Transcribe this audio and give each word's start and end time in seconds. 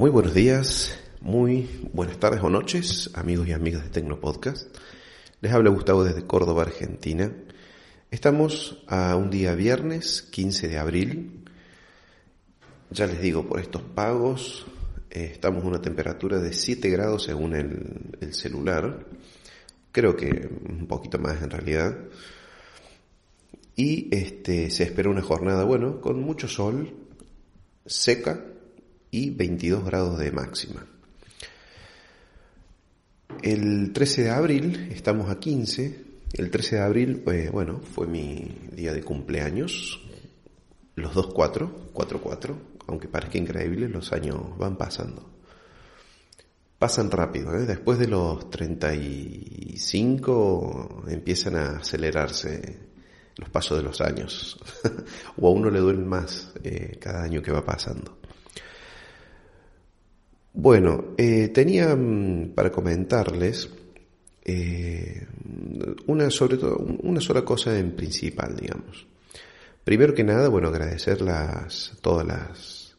Muy 0.00 0.08
buenos 0.08 0.32
días, 0.32 0.98
muy 1.20 1.68
buenas 1.92 2.18
tardes 2.18 2.42
o 2.42 2.48
noches, 2.48 3.10
amigos 3.12 3.46
y 3.48 3.52
amigas 3.52 3.82
de 3.82 3.90
Tecnopodcast. 3.90 4.74
Les 5.42 5.52
habla 5.52 5.68
Gustavo 5.68 6.04
desde 6.04 6.26
Córdoba, 6.26 6.62
Argentina. 6.62 7.30
Estamos 8.10 8.82
a 8.86 9.14
un 9.16 9.28
día 9.28 9.54
viernes, 9.54 10.22
15 10.22 10.68
de 10.68 10.78
abril. 10.78 11.44
Ya 12.88 13.06
les 13.06 13.20
digo, 13.20 13.46
por 13.46 13.60
estos 13.60 13.82
pagos, 13.82 14.64
eh, 15.10 15.28
estamos 15.34 15.64
a 15.64 15.68
una 15.68 15.82
temperatura 15.82 16.38
de 16.38 16.54
7 16.54 16.88
grados 16.88 17.24
según 17.24 17.54
el, 17.54 18.16
el 18.22 18.32
celular. 18.32 19.04
Creo 19.92 20.16
que 20.16 20.48
un 20.66 20.86
poquito 20.86 21.18
más 21.18 21.42
en 21.42 21.50
realidad. 21.50 21.98
Y 23.76 24.08
este, 24.16 24.70
se 24.70 24.84
espera 24.84 25.10
una 25.10 25.20
jornada, 25.20 25.64
bueno, 25.64 26.00
con 26.00 26.22
mucho 26.22 26.48
sol, 26.48 26.90
seca, 27.84 28.46
y 29.10 29.30
22 29.30 29.84
grados 29.84 30.18
de 30.18 30.32
máxima. 30.32 30.86
El 33.42 33.92
13 33.92 34.22
de 34.24 34.30
abril, 34.30 34.88
estamos 34.92 35.30
a 35.30 35.38
15, 35.38 36.04
el 36.34 36.50
13 36.50 36.76
de 36.76 36.82
abril, 36.82 37.22
pues, 37.24 37.50
bueno, 37.50 37.80
fue 37.80 38.06
mi 38.06 38.68
día 38.72 38.92
de 38.92 39.02
cumpleaños, 39.02 40.02
los 40.94 41.14
2-4, 41.14 41.90
4-4, 41.92 42.54
aunque 42.86 43.08
parezca 43.08 43.38
increíble, 43.38 43.88
los 43.88 44.12
años 44.12 44.56
van 44.58 44.76
pasando. 44.76 45.28
Pasan 46.78 47.10
rápido, 47.10 47.56
¿eh? 47.56 47.64
después 47.66 47.98
de 47.98 48.06
los 48.08 48.50
35 48.50 51.04
empiezan 51.08 51.56
a 51.56 51.78
acelerarse 51.78 52.90
los 53.36 53.48
pasos 53.50 53.78
de 53.78 53.84
los 53.84 54.00
años, 54.00 54.58
o 55.36 55.48
a 55.48 55.50
uno 55.50 55.70
le 55.70 55.80
duelen 55.80 56.06
más 56.06 56.52
eh, 56.62 56.98
cada 57.00 57.22
año 57.22 57.42
que 57.42 57.52
va 57.52 57.64
pasando. 57.64 58.19
Bueno, 60.52 61.14
eh, 61.16 61.48
tenía 61.48 61.94
mm, 61.94 62.52
para 62.54 62.70
comentarles 62.70 63.68
eh, 64.44 65.26
una, 66.06 66.30
sobre 66.30 66.56
todo, 66.56 66.76
una 67.02 67.20
sola 67.20 67.44
cosa 67.44 67.78
en 67.78 67.92
principal, 67.92 68.56
digamos. 68.56 69.06
Primero 69.84 70.14
que 70.14 70.24
nada, 70.24 70.48
bueno, 70.48 70.68
agradecer 70.68 71.22
las, 71.22 71.92
todas 72.00 72.26
las, 72.26 72.96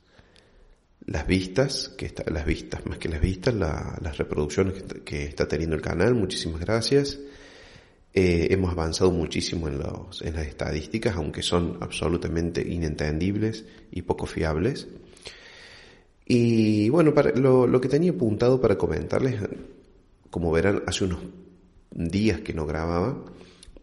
las 1.06 1.28
vistas, 1.28 1.90
que 1.98 2.06
está, 2.06 2.24
las 2.32 2.46
vistas, 2.46 2.86
más 2.86 2.98
que 2.98 3.10
las 3.10 3.22
vistas, 3.22 3.54
las 3.54 4.18
reproducciones 4.18 4.84
que, 5.06 5.26
está 5.26 5.48
teniendo 5.48 5.76
el 5.76 5.82
canal. 5.82 6.16
Muchísimas 6.16 6.62
gracias. 6.62 7.20
Eh, 8.14 8.48
hemos 8.52 8.72
avanzado 8.72 9.12
muchísimo 9.12 9.68
en, 9.68 9.80
los, 9.80 10.22
en 10.22 10.36
las 10.36 10.48
estadísticas, 10.48 11.16
aunque 11.16 11.44
son 11.44 11.78
absolutamente 11.82 12.62
inentendibles 12.68 13.66
y 13.92 14.02
poco 14.02 14.26
fiables. 14.26 14.88
Y 16.26 16.90
bueno, 16.90 17.14
para, 17.14 17.32
lo, 17.32 17.82
que 17.82 17.90
tenía 17.90 18.12
apuntado 18.12 18.62
para 18.62 18.78
comentarles, 18.78 19.42
como 20.30 20.52
verán, 20.52 20.84
hace 20.88 21.06
unos 21.06 21.20
días 21.92 22.42
que 22.42 22.54
no 22.54 22.66
grababa, 22.66 23.18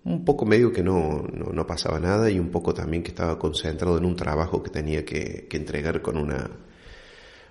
un 0.04 0.24
poco 0.24 0.46
medio 0.46 0.72
que 0.72 0.82
no, 0.82 1.26
no, 1.32 1.66
pasaba 1.66 2.00
nada 2.00 2.30
y 2.30 2.38
un 2.38 2.50
poco 2.50 2.72
también 2.72 3.02
que 3.02 3.10
estaba 3.10 3.38
concentrado 3.38 3.98
en 3.98 4.04
un 4.04 4.16
trabajo 4.16 4.62
que 4.62 4.70
tenía 4.70 5.04
que, 5.04 5.48
entregar 5.50 6.00
con 6.00 6.16
una, 6.16 6.50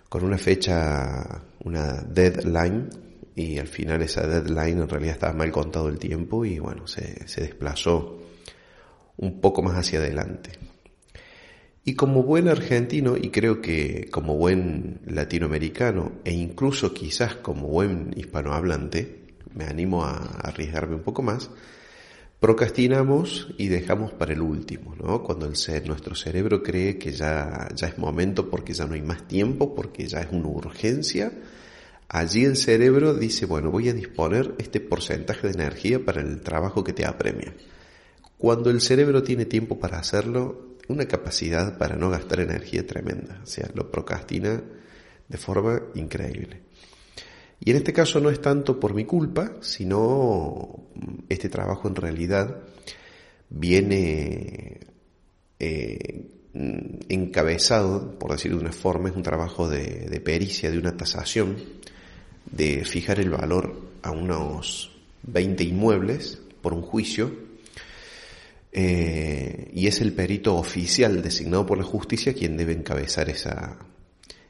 con 0.09 0.23
una 0.23 0.37
fecha, 0.37 1.43
una 1.63 2.01
deadline, 2.01 2.89
y 3.35 3.59
al 3.59 3.67
final 3.67 4.01
esa 4.01 4.25
deadline 4.25 4.79
en 4.81 4.89
realidad 4.89 5.13
estaba 5.13 5.33
mal 5.33 5.51
contado 5.51 5.89
el 5.89 5.99
tiempo 5.99 6.43
y 6.43 6.57
bueno, 6.57 6.87
se, 6.87 7.27
se 7.27 7.41
desplazó 7.41 8.19
un 9.17 9.39
poco 9.39 9.61
más 9.61 9.75
hacia 9.75 9.99
adelante. 9.99 10.66
Y 11.87 11.95
como 11.95 12.21
buen 12.21 12.49
argentino, 12.49 13.15
y 13.15 13.29
creo 13.29 13.61
que 13.61 14.09
como 14.11 14.35
buen 14.35 14.99
latinoamericano, 15.05 16.11
e 16.25 16.33
incluso 16.33 16.93
quizás 16.93 17.35
como 17.35 17.69
buen 17.69 18.11
hispanohablante, 18.13 19.21
me 19.53 19.63
animo 19.63 20.03
a 20.03 20.17
arriesgarme 20.17 20.95
un 20.95 21.03
poco 21.03 21.21
más, 21.21 21.49
procrastinamos 22.41 23.53
y 23.57 23.69
dejamos 23.69 24.11
para 24.11 24.33
el 24.33 24.41
último, 24.41 24.97
¿no? 25.01 25.23
Cuando 25.23 25.45
el 25.45 25.55
ser, 25.55 25.87
nuestro 25.87 26.13
cerebro 26.13 26.61
cree 26.61 26.97
que 26.97 27.13
ya, 27.13 27.69
ya 27.73 27.87
es 27.87 27.97
momento 27.97 28.49
porque 28.49 28.73
ya 28.73 28.85
no 28.85 28.95
hay 28.95 29.01
más 29.01 29.25
tiempo, 29.25 29.73
porque 29.73 30.07
ya 30.07 30.19
es 30.19 30.27
una 30.29 30.49
urgencia, 30.49 31.31
allí 32.09 32.43
el 32.43 32.57
cerebro 32.57 33.13
dice, 33.13 33.45
bueno, 33.45 33.71
voy 33.71 33.87
a 33.87 33.93
disponer 33.93 34.55
este 34.57 34.81
porcentaje 34.81 35.47
de 35.47 35.53
energía 35.53 36.03
para 36.03 36.19
el 36.19 36.41
trabajo 36.41 36.83
que 36.83 36.91
te 36.91 37.05
apremia. 37.05 37.53
Cuando 38.37 38.71
el 38.71 38.81
cerebro 38.81 39.23
tiene 39.23 39.45
tiempo 39.45 39.79
para 39.79 39.99
hacerlo, 39.99 40.67
una 40.87 41.05
capacidad 41.05 41.77
para 41.77 41.95
no 41.95 42.09
gastar 42.09 42.39
energía 42.39 42.85
tremenda, 42.85 43.41
o 43.43 43.45
sea, 43.45 43.69
lo 43.73 43.91
procrastina 43.91 44.61
de 45.27 45.37
forma 45.37 45.81
increíble. 45.95 46.61
Y 47.59 47.71
en 47.71 47.77
este 47.77 47.93
caso 47.93 48.19
no 48.19 48.29
es 48.29 48.41
tanto 48.41 48.79
por 48.79 48.93
mi 48.93 49.05
culpa, 49.05 49.53
sino 49.61 50.87
este 51.27 51.49
trabajo 51.49 51.87
en 51.87 51.95
realidad 51.95 52.61
viene 53.49 54.79
eh, 55.59 56.27
encabezado, 57.09 58.17
por 58.19 58.31
decirlo 58.31 58.57
de 58.57 58.65
una 58.65 58.73
forma, 58.73 59.09
es 59.09 59.15
un 59.15 59.23
trabajo 59.23 59.67
de, 59.67 60.07
de 60.07 60.21
pericia, 60.21 60.71
de 60.71 60.77
una 60.77 60.95
tasación, 60.95 61.57
de 62.51 62.85
fijar 62.85 63.19
el 63.19 63.29
valor 63.29 63.89
a 64.03 64.11
unos 64.11 64.95
20 65.23 65.63
inmuebles 65.63 66.39
por 66.61 66.73
un 66.73 66.81
juicio 66.81 67.46
eh, 68.79 69.71
y 69.73 69.87
es 69.87 70.01
el 70.01 70.13
perito 70.13 70.55
oficial 70.55 71.23
designado 71.23 71.65
por 71.65 71.79
la 71.79 71.83
justicia 71.83 72.35
quien 72.35 72.57
debe 72.57 72.73
encabezar 72.73 73.27
esa, 73.27 73.79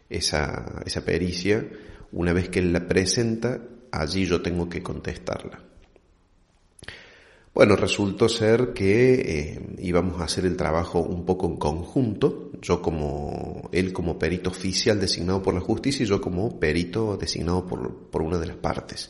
esa, 0.09 0.81
esa 0.85 1.05
pericia. 1.05 1.65
Una 2.11 2.33
vez 2.33 2.49
que 2.49 2.59
él 2.59 2.73
la 2.73 2.85
presenta, 2.85 3.61
allí 3.89 4.25
yo 4.25 4.41
tengo 4.41 4.67
que 4.67 4.83
contestarla. 4.83 5.63
Bueno, 7.53 7.77
resultó 7.77 8.27
ser 8.27 8.73
que 8.73 9.13
eh, 9.13 9.75
íbamos 9.79 10.19
a 10.19 10.25
hacer 10.25 10.45
el 10.45 10.57
trabajo 10.57 10.99
un 10.99 11.25
poco 11.25 11.47
en 11.47 11.55
conjunto, 11.55 12.51
yo 12.61 12.81
como, 12.81 13.69
él 13.71 13.93
como 13.93 14.19
perito 14.19 14.49
oficial 14.49 14.99
designado 14.99 15.41
por 15.41 15.53
la 15.53 15.61
justicia 15.61 16.03
y 16.03 16.05
yo 16.05 16.19
como 16.19 16.59
perito 16.59 17.15
designado 17.15 17.65
por, 17.65 18.09
por 18.09 18.23
una 18.23 18.39
de 18.39 18.47
las 18.47 18.57
partes. 18.57 19.09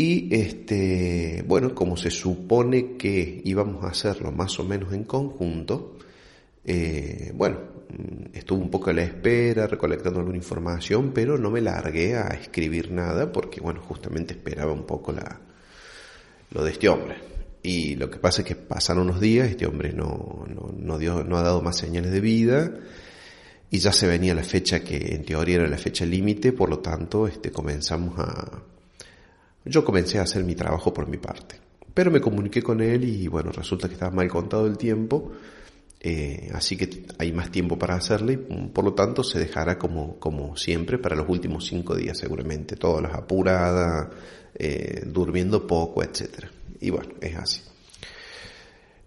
Y 0.00 0.32
este, 0.32 1.42
bueno, 1.44 1.74
como 1.74 1.96
se 1.96 2.12
supone 2.12 2.96
que 2.96 3.42
íbamos 3.44 3.82
a 3.84 3.88
hacerlo 3.88 4.30
más 4.30 4.60
o 4.60 4.64
menos 4.64 4.92
en 4.92 5.02
conjunto, 5.02 5.98
eh, 6.64 7.32
bueno, 7.34 7.58
estuve 8.32 8.62
un 8.62 8.70
poco 8.70 8.90
a 8.90 8.92
la 8.92 9.02
espera, 9.02 9.66
recolectando 9.66 10.20
alguna 10.20 10.36
información, 10.36 11.10
pero 11.12 11.36
no 11.36 11.50
me 11.50 11.60
largué 11.60 12.14
a 12.14 12.28
escribir 12.28 12.92
nada 12.92 13.32
porque, 13.32 13.60
bueno, 13.60 13.80
justamente 13.80 14.34
esperaba 14.34 14.72
un 14.72 14.86
poco 14.86 15.10
la, 15.10 15.40
lo 16.52 16.62
de 16.62 16.70
este 16.70 16.88
hombre. 16.88 17.16
Y 17.64 17.96
lo 17.96 18.08
que 18.08 18.20
pasa 18.20 18.42
es 18.42 18.46
que 18.46 18.54
pasaron 18.54 19.08
unos 19.08 19.20
días, 19.20 19.48
este 19.48 19.66
hombre 19.66 19.92
no, 19.92 20.46
no, 20.46 20.72
no, 20.78 20.98
dio, 20.98 21.24
no 21.24 21.38
ha 21.38 21.42
dado 21.42 21.60
más 21.60 21.76
señales 21.76 22.12
de 22.12 22.20
vida 22.20 22.72
y 23.68 23.78
ya 23.78 23.90
se 23.90 24.06
venía 24.06 24.32
la 24.32 24.44
fecha 24.44 24.78
que 24.84 25.16
en 25.16 25.24
teoría 25.24 25.56
era 25.56 25.66
la 25.66 25.76
fecha 25.76 26.06
límite, 26.06 26.52
por 26.52 26.70
lo 26.70 26.78
tanto 26.78 27.26
este, 27.26 27.50
comenzamos 27.50 28.16
a, 28.20 28.62
yo 29.68 29.84
comencé 29.84 30.18
a 30.18 30.22
hacer 30.22 30.44
mi 30.44 30.54
trabajo 30.54 30.92
por 30.92 31.08
mi 31.08 31.18
parte. 31.18 31.56
Pero 31.94 32.10
me 32.10 32.20
comuniqué 32.20 32.62
con 32.62 32.80
él 32.80 33.04
y 33.04 33.28
bueno, 33.28 33.50
resulta 33.50 33.88
que 33.88 33.94
estaba 33.94 34.12
mal 34.12 34.28
contado 34.28 34.66
el 34.66 34.78
tiempo, 34.78 35.32
eh, 36.00 36.48
así 36.54 36.76
que 36.76 37.04
hay 37.18 37.32
más 37.32 37.50
tiempo 37.50 37.76
para 37.76 37.96
hacerle 37.96 38.34
y 38.34 38.36
por 38.36 38.84
lo 38.84 38.94
tanto 38.94 39.24
se 39.24 39.40
dejará 39.40 39.78
como, 39.78 40.16
como 40.20 40.56
siempre 40.56 40.98
para 40.98 41.16
los 41.16 41.28
últimos 41.28 41.66
cinco 41.66 41.96
días 41.96 42.16
seguramente, 42.16 42.76
todas 42.76 43.02
las 43.02 43.14
apuradas, 43.14 44.08
eh, 44.54 45.02
durmiendo 45.06 45.66
poco, 45.66 46.02
etcétera. 46.02 46.50
Y 46.80 46.90
bueno, 46.90 47.14
es 47.20 47.36
así. 47.36 47.60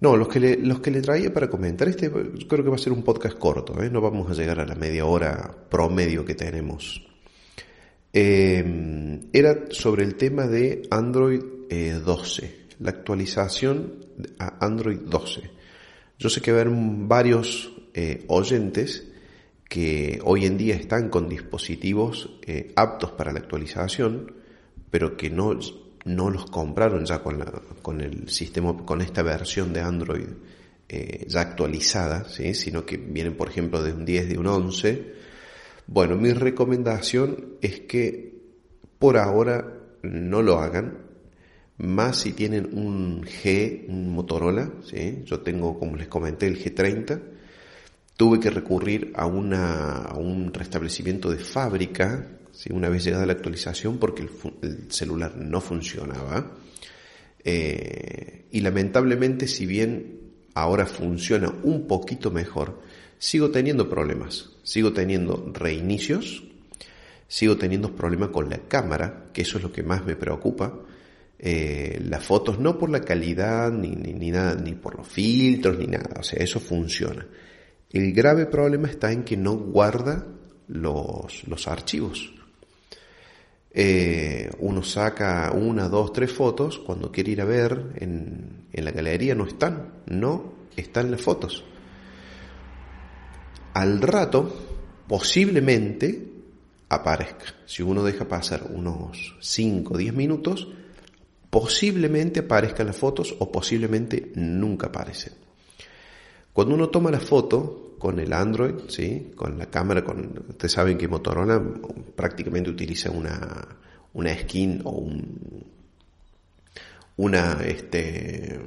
No, 0.01 0.17
los 0.17 0.27
que, 0.27 0.39
le, 0.39 0.57
los 0.57 0.81
que 0.81 0.91
le 0.91 0.99
traía 0.99 1.31
para 1.31 1.49
comentar, 1.49 1.87
este 1.87 2.09
creo 2.11 2.63
que 2.63 2.69
va 2.69 2.75
a 2.75 2.79
ser 2.79 2.91
un 2.91 3.03
podcast 3.03 3.37
corto, 3.37 3.81
¿eh? 3.81 3.89
no 3.89 4.01
vamos 4.01 4.29
a 4.29 4.33
llegar 4.33 4.59
a 4.59 4.65
la 4.65 4.75
media 4.75 5.05
hora 5.05 5.55
promedio 5.69 6.25
que 6.25 6.33
tenemos 6.33 7.07
eh, 8.13 9.21
era 9.31 9.65
sobre 9.71 10.03
el 10.03 10.15
tema 10.15 10.47
de 10.47 10.83
Android 10.89 11.41
12, 11.69 12.45
eh, 12.45 12.67
la 12.79 12.91
actualización 12.91 14.05
a 14.39 14.65
Android 14.65 14.99
12. 14.99 15.41
Yo 16.19 16.29
sé 16.29 16.41
que 16.41 16.51
haber 16.51 16.69
varios 16.71 17.71
eh, 17.93 18.25
oyentes 18.27 19.07
que 19.67 20.19
hoy 20.23 20.45
en 20.45 20.57
día 20.57 20.75
están 20.75 21.09
con 21.09 21.29
dispositivos 21.29 22.29
eh, 22.41 22.73
aptos 22.75 23.11
para 23.11 23.31
la 23.31 23.39
actualización, 23.39 24.33
pero 24.89 25.15
que 25.15 25.29
no, 25.29 25.57
no 26.05 26.29
los 26.29 26.45
compraron 26.47 27.05
ya 27.05 27.23
con, 27.23 27.39
la, 27.39 27.45
con 27.81 28.01
el 28.01 28.29
sistema, 28.29 28.75
con 28.85 29.01
esta 29.01 29.23
versión 29.23 29.71
de 29.71 29.79
Android 29.79 30.27
eh, 30.89 31.25
ya 31.27 31.39
actualizada, 31.39 32.25
¿sí? 32.27 32.53
sino 32.53 32.85
que 32.85 32.97
vienen, 32.97 33.37
por 33.37 33.47
ejemplo, 33.47 33.81
de 33.81 33.93
un 33.93 34.03
10, 34.03 34.27
de 34.27 34.37
un 34.37 34.47
11. 34.47 35.20
Bueno, 35.93 36.15
mi 36.15 36.31
recomendación 36.31 37.57
es 37.59 37.81
que 37.81 38.33
por 38.97 39.17
ahora 39.17 39.73
no 40.03 40.41
lo 40.41 40.59
hagan, 40.59 40.99
más 41.79 42.15
si 42.15 42.31
tienen 42.31 42.69
un 42.71 43.25
G, 43.25 43.89
un 43.89 44.09
Motorola, 44.13 44.71
yo 45.25 45.41
tengo, 45.41 45.77
como 45.77 45.97
les 45.97 46.07
comenté, 46.07 46.47
el 46.47 46.63
G30, 46.63 47.21
tuve 48.15 48.39
que 48.39 48.49
recurrir 48.49 49.11
a, 49.15 49.25
un 49.25 50.53
restablecimiento 50.53 51.29
de 51.29 51.39
fábrica, 51.39 52.37
una 52.69 52.87
vez 52.87 53.03
llegada 53.03 53.25
la 53.25 53.33
actualización, 53.33 53.97
porque 53.97 54.29
el, 54.61 54.89
celular 54.89 55.35
no 55.35 55.59
funcionaba. 55.59 56.53
Eh, 57.43 58.45
y 58.49 58.61
lamentablemente, 58.61 59.45
si 59.45 59.65
bien 59.65 60.21
ahora 60.53 60.85
funciona 60.85 61.53
un 61.63 61.85
poquito 61.85 62.31
mejor, 62.31 62.79
sigo 63.21 63.51
teniendo 63.51 63.87
problemas, 63.87 64.49
sigo 64.63 64.93
teniendo 64.93 65.51
reinicios, 65.53 66.43
sigo 67.27 67.55
teniendo 67.55 67.95
problemas 67.95 68.29
con 68.29 68.49
la 68.49 68.57
cámara, 68.67 69.29
que 69.31 69.43
eso 69.43 69.59
es 69.59 69.63
lo 69.63 69.71
que 69.71 69.83
más 69.83 70.03
me 70.03 70.15
preocupa. 70.15 70.73
Eh, 71.37 72.01
las 72.03 72.25
fotos 72.25 72.57
no 72.57 72.79
por 72.79 72.89
la 72.89 73.01
calidad 73.01 73.71
ni, 73.71 73.89
ni, 73.89 74.31
nada, 74.31 74.55
ni 74.55 74.73
por 74.73 74.97
los 74.97 75.07
filtros 75.07 75.77
ni 75.77 75.85
nada, 75.85 76.19
o 76.19 76.23
sea, 76.23 76.43
eso 76.43 76.59
funciona. 76.59 77.27
El 77.91 78.11
grave 78.11 78.47
problema 78.47 78.89
está 78.89 79.11
en 79.11 79.23
que 79.23 79.37
no 79.37 79.55
guarda 79.55 80.25
los, 80.67 81.47
los 81.47 81.67
archivos. 81.67 82.33
Eh, 83.71 84.49
uno 84.59 84.81
saca 84.81 85.51
una, 85.51 85.89
dos, 85.89 86.11
tres 86.11 86.31
fotos, 86.31 86.79
cuando 86.79 87.11
quiere 87.11 87.33
ir 87.33 87.41
a 87.41 87.45
ver 87.45 87.93
en, 87.97 88.65
en 88.73 88.83
la 88.83 88.91
galería 88.91 89.35
no 89.35 89.45
están, 89.45 90.01
no 90.07 90.53
están 90.75 91.11
las 91.11 91.21
fotos. 91.21 91.65
Al 93.73 94.01
rato, 94.01 94.53
posiblemente 95.07 96.31
aparezca. 96.89 97.45
Si 97.65 97.81
uno 97.81 98.03
deja 98.03 98.27
pasar 98.27 98.63
unos 98.69 99.35
5 99.39 99.93
o 99.93 99.97
10 99.97 100.13
minutos, 100.13 100.67
posiblemente 101.49 102.41
aparezcan 102.41 102.87
las 102.87 102.97
fotos 102.97 103.35
o 103.39 103.51
posiblemente 103.51 104.31
nunca 104.35 104.87
aparecen. 104.87 105.33
Cuando 106.53 106.75
uno 106.75 106.89
toma 106.89 107.11
la 107.11 107.19
foto 107.19 107.95
con 107.97 108.19
el 108.19 108.33
Android, 108.33 108.75
¿sí? 108.87 109.31
con 109.35 109.57
la 109.57 109.67
cámara, 109.67 110.03
con, 110.03 110.45
ustedes 110.49 110.71
saben 110.71 110.97
que 110.97 111.07
Motorola 111.07 111.61
prácticamente 112.15 112.69
utiliza 112.69 113.11
una, 113.11 113.67
una 114.13 114.37
skin 114.37 114.81
o 114.83 114.91
un, 114.91 115.63
una, 117.17 117.61
este, 117.63 118.59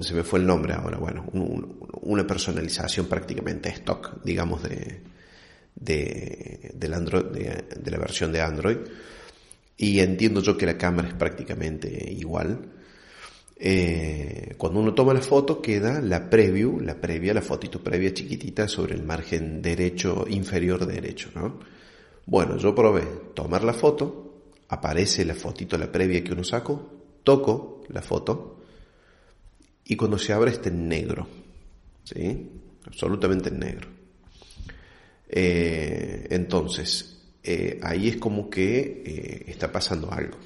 se 0.00 0.14
me 0.14 0.22
fue 0.22 0.38
el 0.38 0.46
nombre 0.46 0.74
ahora, 0.74 0.98
bueno, 0.98 1.26
una 2.02 2.26
personalización 2.26 3.06
prácticamente 3.06 3.68
stock, 3.70 4.22
digamos, 4.24 4.62
de, 4.62 5.00
de, 5.74 6.72
del 6.74 6.94
Android, 6.94 7.24
de, 7.24 7.90
la 7.90 7.98
versión 7.98 8.32
de 8.32 8.40
Android. 8.40 8.78
Y 9.76 10.00
entiendo 10.00 10.40
yo 10.42 10.56
que 10.56 10.66
la 10.66 10.78
cámara 10.78 11.08
es 11.08 11.14
prácticamente 11.14 11.88
igual. 12.12 12.70
Eh, 13.56 14.54
cuando 14.58 14.80
uno 14.80 14.94
toma 14.94 15.14
la 15.14 15.20
foto 15.20 15.62
queda 15.62 16.00
la 16.00 16.28
preview, 16.28 16.80
la 16.80 17.00
previa, 17.00 17.32
la 17.32 17.42
fotito 17.42 17.82
previa 17.82 18.12
chiquitita 18.12 18.66
sobre 18.66 18.94
el 18.94 19.04
margen 19.04 19.62
derecho, 19.62 20.24
inferior 20.28 20.86
derecho, 20.86 21.30
¿no? 21.34 21.60
Bueno, 22.26 22.56
yo 22.56 22.74
probé 22.74 23.02
tomar 23.34 23.64
la 23.64 23.72
foto, 23.72 24.34
aparece 24.68 25.24
la 25.24 25.34
fotito, 25.34 25.78
la 25.78 25.90
previa 25.90 26.22
que 26.22 26.32
uno 26.32 26.44
sacó, 26.44 26.90
toco 27.22 27.82
la 27.88 28.02
foto 28.02 28.61
y 29.84 29.96
cuando 29.96 30.18
se 30.18 30.32
abre 30.32 30.50
está 30.52 30.68
en 30.68 30.88
negro, 30.88 31.26
¿sí? 32.04 32.50
Absolutamente 32.86 33.48
en 33.48 33.58
negro. 33.58 33.88
Eh, 35.28 36.26
entonces, 36.30 37.20
eh, 37.42 37.80
ahí 37.82 38.08
es 38.08 38.16
como 38.16 38.50
que 38.50 39.44
está 39.46 39.72
pasando 39.72 40.12
algo. 40.12 40.38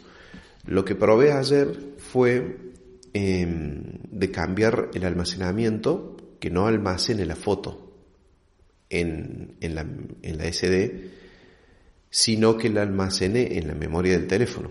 Lo 0.67 0.85
que 0.85 0.95
probé 0.95 1.33
ayer 1.33 1.95
fue 1.99 2.67
Em, 3.19 3.83
de 4.11 4.31
cambiar 4.31 4.91
el 4.93 5.07
almacenamiento, 5.07 6.19
que 6.39 6.51
no 6.51 6.67
almacene 6.67 7.25
la 7.25 7.35
foto 7.35 7.97
en, 8.91 9.57
en, 9.63 9.75
la, 9.75 9.87
en 10.21 10.37
la 10.37 10.53
SD, 10.53 11.13
sino 12.11 12.59
que 12.59 12.69
la 12.69 12.83
almacene 12.83 13.57
en 13.57 13.69
la 13.69 13.75
memoria 13.75 14.13
del 14.13 14.27
teléfono, 14.27 14.71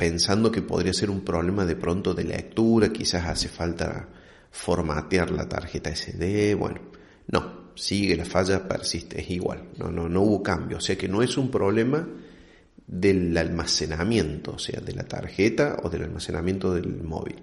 pensando 0.00 0.50
que 0.50 0.62
podría 0.62 0.94
ser 0.94 1.10
un 1.10 1.20
problema 1.20 1.66
de 1.66 1.76
pronto 1.76 2.14
de 2.14 2.24
lectura, 2.24 2.88
quizás 2.88 3.26
hace 3.26 3.50
falta 3.50 4.08
formatear 4.50 5.30
la 5.30 5.46
tarjeta 5.46 5.94
SD, 5.94 6.54
bueno, 6.54 6.80
no, 7.26 7.72
sigue 7.74 8.16
la 8.16 8.24
falla, 8.24 8.66
persiste, 8.66 9.20
es 9.20 9.28
igual, 9.28 9.68
no, 9.76 9.90
no, 9.90 10.08
no 10.08 10.22
hubo 10.22 10.42
cambio, 10.42 10.78
o 10.78 10.80
sea 10.80 10.96
que 10.96 11.06
no 11.06 11.22
es 11.22 11.36
un 11.36 11.50
problema 11.50 12.08
del 12.86 13.36
almacenamiento, 13.36 14.52
o 14.52 14.58
sea, 14.58 14.80
de 14.80 14.94
la 14.94 15.04
tarjeta 15.04 15.76
o 15.82 15.90
del 15.90 16.04
almacenamiento 16.04 16.72
del 16.72 17.02
móvil. 17.02 17.42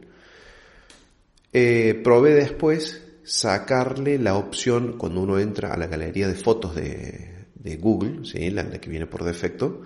Eh, 1.54 2.02
probé 2.04 2.34
después 2.34 3.04
sacarle 3.24 4.18
la 4.18 4.36
opción 4.36 4.98
cuando 4.98 5.22
uno 5.22 5.38
entra 5.38 5.76
a 5.76 5.78
la 5.78 5.86
galería 5.86 6.28
de 6.28 6.34
fotos 6.34 6.74
de, 6.74 7.36
Google, 7.80 8.26
¿sí? 8.26 8.50
la, 8.50 8.68
que 8.72 8.90
viene 8.90 9.06
por 9.06 9.24
defecto, 9.24 9.84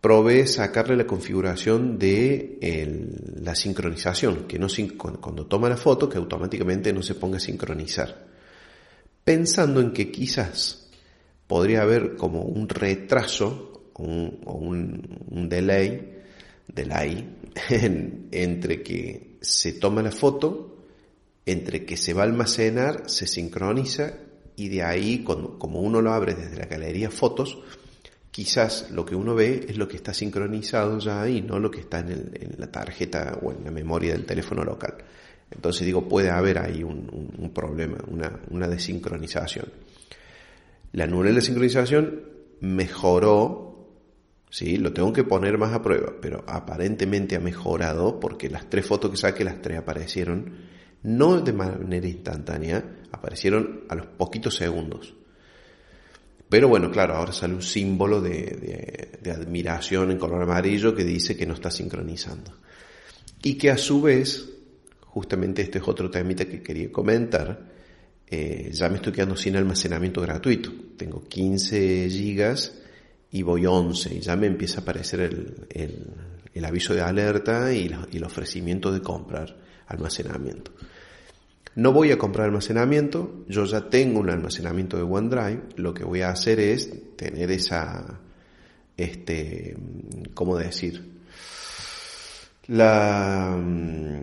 probé 0.00 0.46
sacarle 0.46 0.96
la 0.96 1.06
configuración 1.06 1.98
de 1.98 2.58
la 3.42 3.54
sincronización, 3.54 4.46
que 4.46 4.58
no 4.58 4.68
cuando 4.96 5.46
toma 5.46 5.68
la 5.68 5.76
foto 5.76 6.08
que 6.08 6.18
automáticamente 6.18 6.92
no 6.92 7.02
se 7.02 7.14
ponga 7.14 7.36
a 7.36 7.40
sincronizar, 7.40 8.26
pensando 9.24 9.80
en 9.80 9.92
que 9.92 10.10
quizás 10.10 10.88
podría 11.46 11.82
haber 11.82 12.16
como 12.16 12.42
un 12.42 12.68
retraso 12.68 13.90
o 13.94 14.02
un, 14.02 15.48
delay, 15.48 16.22
delay 16.66 17.36
entre 18.30 18.82
que 18.82 19.36
se 19.42 19.72
toma 19.72 20.00
la 20.00 20.12
foto, 20.12 20.86
entre 21.44 21.84
que 21.84 21.98
se 21.98 22.14
va 22.14 22.22
a 22.22 22.24
almacenar, 22.24 23.10
se 23.10 23.26
sincroniza 23.26 24.14
y 24.56 24.68
de 24.68 24.82
ahí, 24.82 25.24
como 25.24 25.80
uno 25.80 26.00
lo 26.00 26.12
abre 26.12 26.34
desde 26.34 26.56
la 26.56 26.66
galería 26.66 27.10
fotos, 27.10 27.58
quizás 28.30 28.90
lo 28.90 29.04
que 29.04 29.14
uno 29.14 29.34
ve 29.34 29.66
es 29.68 29.76
lo 29.76 29.88
que 29.88 29.96
está 29.96 30.14
sincronizado 30.14 30.98
ya 30.98 31.22
ahí, 31.22 31.42
no 31.42 31.58
lo 31.58 31.70
que 31.70 31.80
está 31.80 32.00
en, 32.00 32.54
la 32.58 32.70
tarjeta 32.70 33.38
o 33.42 33.52
en 33.52 33.64
la 33.64 33.70
memoria 33.70 34.12
del 34.12 34.24
teléfono 34.24 34.64
local. 34.64 34.94
Entonces 35.50 35.84
digo, 35.84 36.08
puede 36.08 36.30
haber 36.30 36.58
ahí 36.58 36.84
un, 36.84 37.50
problema, 37.52 37.98
una, 38.06 38.40
una, 38.50 38.68
desincronización. 38.68 39.66
La 40.92 41.06
nube 41.06 41.32
de 41.32 41.40
sincronización 41.40 42.22
mejoró 42.60 43.70
¿sí? 44.50 44.76
Lo 44.76 44.92
tengo 44.92 45.12
que 45.12 45.24
poner 45.24 45.56
más 45.56 45.72
a 45.72 45.82
prueba, 45.82 46.12
pero 46.20 46.44
aparentemente 46.46 47.36
ha 47.36 47.40
mejorado 47.40 48.20
porque 48.20 48.50
las 48.50 48.68
tres 48.68 48.86
fotos 48.86 49.10
que 49.12 49.16
saqué, 49.16 49.44
las 49.44 49.62
tres 49.62 49.78
aparecieron, 49.78 50.56
no 51.02 51.40
de 51.40 51.52
manera 51.52 52.06
instantánea, 52.06 52.84
aparecieron 53.12 53.84
a 53.88 53.94
los 53.94 54.06
poquitos 54.06 54.56
segundos. 54.56 55.14
Pero 56.50 56.66
bueno, 56.66 56.90
claro, 56.90 57.14
ahora 57.14 57.32
sale 57.32 57.54
un 57.54 57.62
símbolo 57.62 58.20
de, 58.20 59.20
admiración 59.24 60.10
en 60.10 60.18
color 60.18 60.42
amarillo 60.42 60.94
que 60.94 61.04
dice 61.04 61.36
que 61.36 61.46
no 61.46 61.54
está 61.54 61.70
sincronizando. 61.70 62.52
Y 63.40 63.54
que 63.54 63.70
a 63.70 63.78
su 63.78 64.02
vez, 64.02 64.50
justamente 65.00 65.62
este 65.62 65.78
es 65.78 65.86
otro 65.86 66.10
temita 66.10 66.46
que 66.46 66.60
quería 66.60 66.90
comentar, 66.90 67.70
eh, 68.26 68.70
ya 68.72 68.88
me 68.88 68.96
estoy 68.96 69.12
quedando 69.12 69.36
sin 69.36 69.56
almacenamiento 69.56 70.20
gratuito. 70.22 70.72
Tengo 70.96 71.22
15 71.22 72.10
gigas 72.10 72.72
y 73.30 73.42
voy 73.42 73.66
11 73.66 74.16
y 74.16 74.20
ya 74.20 74.34
me 74.34 74.48
empieza 74.48 74.80
a 74.80 74.82
aparecer 74.82 75.20
el, 75.20 75.68
el, 76.52 76.64
aviso 76.64 76.94
de 76.94 77.00
alerta 77.00 77.72
y, 77.72 77.94
el 78.12 78.24
ofrecimiento 78.24 78.90
de 78.90 79.00
comprar 79.00 79.56
almacenamiento. 79.86 80.72
No 81.76 81.92
voy 81.92 82.10
a 82.10 82.18
comprar 82.18 82.46
almacenamiento, 82.46 83.44
yo 83.48 83.64
ya 83.64 83.88
tengo 83.88 84.20
un 84.20 84.30
almacenamiento 84.30 84.96
de 84.96 85.04
OneDrive, 85.04 85.62
lo 85.76 85.94
que 85.94 86.04
voy 86.04 86.22
a 86.22 86.30
hacer 86.30 86.58
es 86.58 87.16
tener 87.16 87.50
esa, 87.50 88.20
este, 88.96 89.76
¿cómo 90.34 90.56
decir? 90.56 91.20
La, 92.66 93.56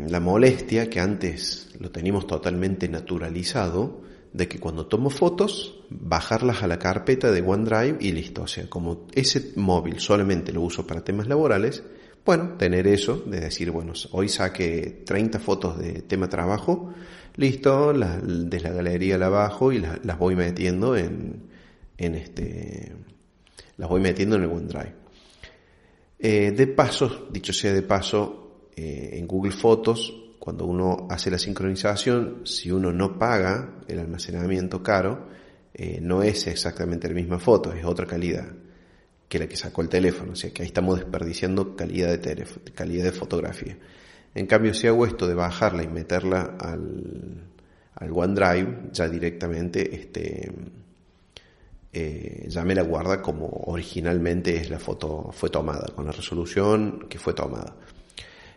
la 0.07 0.19
molestia 0.19 0.89
que 0.89 0.99
antes 0.99 1.69
lo 1.79 1.89
teníamos 1.89 2.27
totalmente 2.27 2.89
naturalizado, 2.89 4.01
de 4.33 4.47
que 4.47 4.59
cuando 4.59 4.85
tomo 4.85 5.09
fotos, 5.09 5.79
bajarlas 5.89 6.61
a 6.61 6.67
la 6.67 6.77
carpeta 6.77 7.31
de 7.31 7.41
OneDrive 7.41 7.97
y 7.99 8.11
listo. 8.11 8.43
O 8.43 8.47
sea, 8.47 8.69
como 8.69 9.07
ese 9.13 9.53
móvil 9.55 9.99
solamente 9.99 10.51
lo 10.51 10.61
uso 10.61 10.85
para 10.85 11.03
temas 11.03 11.27
laborales, 11.27 11.83
bueno, 12.25 12.55
tener 12.57 12.87
eso, 12.87 13.23
de 13.25 13.39
decir, 13.39 13.71
bueno, 13.71 13.93
hoy 14.11 14.27
saqué 14.27 15.01
30 15.05 15.39
fotos 15.39 15.79
de 15.79 16.01
tema 16.01 16.27
trabajo, 16.27 16.93
Listo, 17.37 17.93
la, 17.93 18.17
de 18.17 18.59
la 18.59 18.71
galería 18.71 19.17
la 19.17 19.29
bajo 19.29 19.71
y 19.71 19.79
las 19.79 20.17
voy 20.17 20.35
metiendo 20.35 20.97
en, 20.97 21.43
en 21.97 22.15
este, 22.15 22.93
las 23.77 23.89
voy 23.89 24.01
metiendo 24.01 24.35
en 24.35 24.43
el 24.43 24.49
OneDrive. 24.49 24.93
Eh, 26.19 26.51
de 26.51 26.67
paso, 26.67 27.27
dicho 27.31 27.53
sea 27.53 27.73
de 27.73 27.83
paso, 27.83 28.69
eh, 28.75 29.11
en 29.13 29.27
Google 29.27 29.51
Fotos, 29.51 30.13
cuando 30.39 30.65
uno 30.65 31.07
hace 31.09 31.29
la 31.29 31.37
sincronización, 31.37 32.41
si 32.43 32.71
uno 32.71 32.91
no 32.91 33.19
paga 33.19 33.81
el 33.87 33.99
almacenamiento 33.99 34.81
caro, 34.81 35.27
eh, 35.73 35.99
no 36.01 36.23
es 36.23 36.47
exactamente 36.47 37.07
la 37.07 37.13
misma 37.13 37.37
foto, 37.37 37.71
es 37.71 37.85
otra 37.85 38.07
calidad 38.07 38.47
que 39.27 39.39
la 39.39 39.47
que 39.47 39.57
sacó 39.57 39.81
el 39.81 39.89
teléfono, 39.89 40.31
o 40.31 40.35
sea 40.35 40.51
que 40.51 40.63
ahí 40.63 40.67
estamos 40.67 40.97
desperdiciando 40.97 41.75
calidad 41.75 42.17
de, 42.17 42.45
calidad 42.73 43.03
de 43.03 43.11
fotografía. 43.11 43.77
En 44.37 44.45
cambio, 44.45 44.71
si 44.75 44.85
hago 44.85 45.07
esto 45.07 45.27
de 45.27 45.33
bajarla 45.33 45.81
y 45.81 45.87
meterla 45.87 46.57
al, 46.59 47.41
OneDrive, 48.11 48.89
ya 48.93 49.09
directamente 49.09 49.95
este, 49.95 50.51
eh, 51.91 52.45
ya 52.47 52.63
me 52.63 52.75
la 52.75 52.83
guarda 52.83 53.19
como 53.19 53.47
originalmente 53.65 54.55
es 54.55 54.69
la 54.69 54.77
foto 54.77 55.31
fue 55.31 55.49
tomada, 55.49 55.87
con 55.95 56.05
la 56.05 56.11
resolución 56.11 57.07
que 57.09 57.17
fue 57.17 57.33
tomada. 57.33 57.77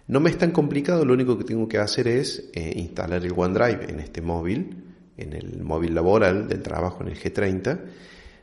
No 0.08 0.20
me 0.20 0.28
es 0.28 0.36
tan 0.36 0.50
complicado, 0.50 1.06
lo 1.06 1.14
único 1.14 1.38
que 1.38 1.44
tengo 1.44 1.66
que 1.66 1.78
hacer 1.78 2.08
es 2.08 2.50
eh, 2.52 2.74
instalar 2.76 3.24
el 3.24 3.32
OneDrive 3.34 3.90
en 3.90 4.00
este 4.00 4.20
móvil, 4.20 4.84
en 5.16 5.32
el 5.32 5.62
móvil 5.62 5.94
laboral 5.94 6.46
del 6.46 6.60
trabajo 6.60 7.02
en 7.02 7.08
el 7.08 7.18
G30, 7.18 7.80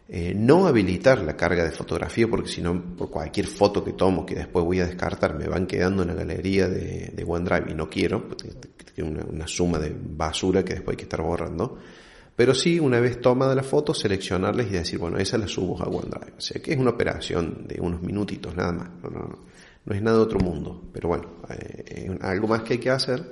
eh, 0.09 0.33
no 0.33 0.67
habilitar 0.67 1.19
la 1.19 1.35
carga 1.35 1.65
de 1.65 1.71
fotografía 1.71 2.27
porque 2.27 2.49
si 2.49 2.61
no 2.61 2.95
por 2.95 3.09
cualquier 3.09 3.47
foto 3.47 3.83
que 3.83 3.91
tomo 3.91 4.25
que 4.25 4.35
después 4.35 4.63
voy 4.63 4.79
a 4.79 4.85
descartar 4.85 5.37
me 5.37 5.47
van 5.49 5.67
quedando 5.67 6.03
en 6.03 6.07
la 6.07 6.13
galería 6.13 6.69
de, 6.69 7.25
OneDrive 7.27 7.71
y 7.71 7.75
no 7.75 7.89
quiero, 7.89 8.27
una, 8.99 9.25
una, 9.25 9.47
suma 9.47 9.79
de 9.79 9.93
basura 9.93 10.63
que 10.63 10.75
después 10.75 10.93
hay 10.93 10.97
que 10.97 11.03
estar 11.03 11.21
borrando. 11.21 11.77
Pero 12.37 12.53
sí, 12.53 12.79
una 12.79 12.99
vez 12.99 13.19
tomada 13.19 13.55
la 13.55 13.63
foto, 13.63 13.95
seleccionarles 13.95 14.67
y 14.67 14.73
decir, 14.73 14.99
bueno, 14.99 15.17
esa 15.17 15.39
la 15.39 15.47
subo 15.47 15.81
a 15.81 15.87
OneDrive. 15.87 16.33
O 16.37 16.41
sea 16.41 16.61
que 16.61 16.71
es 16.71 16.77
una 16.77 16.91
operación 16.91 17.65
de 17.67 17.81
unos 17.81 18.01
minutitos 18.03 18.55
nada 18.55 18.71
más. 18.71 18.89
No, 19.01 19.09
no, 19.09 19.39
no 19.83 19.95
es 19.95 20.01
nada 20.03 20.17
de 20.17 20.23
otro 20.23 20.39
mundo. 20.39 20.83
Pero 20.93 21.09
bueno, 21.09 21.31
eh, 21.49 22.15
algo 22.21 22.47
más 22.47 22.61
que 22.61 22.73
hay 22.73 22.79
que 22.79 22.91
hacer. 22.91 23.25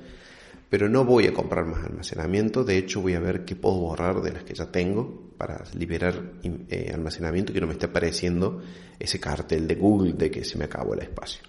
Pero 0.70 0.90
no 0.90 1.06
voy 1.06 1.28
a 1.28 1.34
comprar 1.34 1.66
más 1.66 1.86
almacenamiento. 1.86 2.64
De 2.64 2.78
hecho, 2.78 3.02
voy 3.02 3.14
a 3.14 3.20
ver 3.20 3.46
qué 3.46 3.56
puedo 3.56 3.76
borrar 3.76 4.22
de 4.22 4.34
las 4.34 4.44
que 4.44 4.54
ya 4.54 4.72
tengo 4.72 5.32
para 5.38 5.64
liberar 5.78 6.34
eh, 6.44 6.92
almacenamiento 6.94 7.54
que 7.54 7.62
no 7.62 7.68
me 7.68 7.74
esté 7.74 7.86
apareciendo 7.86 8.62
ese 9.00 9.20
cartel 9.20 9.68
de 9.68 9.76
Google 9.76 10.14
de 10.14 10.32
que 10.32 10.44
se 10.44 10.58
me 10.58 10.66
acabó 10.66 10.94
el 10.94 11.02
espacio. 11.02 11.42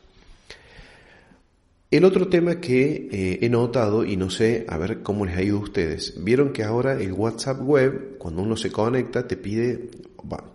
El 1.88 2.04
otro 2.04 2.26
tema 2.28 2.60
que 2.60 3.08
eh, 3.12 3.38
he 3.42 3.48
notado, 3.48 4.04
y 4.04 4.16
no 4.16 4.28
sé, 4.28 4.66
a 4.68 4.76
ver 4.76 5.02
cómo 5.02 5.24
les 5.24 5.36
ha 5.36 5.42
ido 5.42 5.58
a 5.58 5.60
ustedes, 5.60 6.14
vieron 6.22 6.52
que 6.52 6.64
ahora 6.64 7.00
el 7.00 7.12
WhatsApp 7.12 7.62
web, 7.62 8.18
cuando 8.18 8.42
uno 8.42 8.56
se 8.56 8.72
conecta, 8.72 9.28
te 9.28 9.36
pide, 9.36 9.90